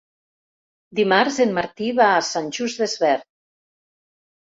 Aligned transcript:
Dimarts 1.01 1.37
en 1.45 1.53
Martí 1.59 1.91
va 2.01 2.09
a 2.17 2.25
Sant 2.33 2.51
Just 2.59 2.85
Desvern. 2.85 3.33